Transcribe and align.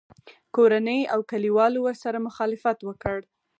کورنۍ 0.55 1.01
او 1.13 1.19
کلیوالو 1.31 1.79
ورسره 1.83 2.17
مخالفت 2.27 2.77
وکړ 2.83 3.17